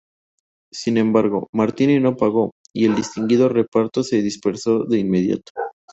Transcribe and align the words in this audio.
Sin 0.71 0.97
embargo, 0.97 1.47
Martini 1.53 1.99
no 1.99 2.15
pagó 2.17 2.55
y 2.73 2.85
el 2.85 2.95
distinguido 2.95 3.49
reparto 3.49 4.01
se 4.01 4.19
dispersó 4.23 4.83
de 4.85 4.97
inmediato. 4.97 5.51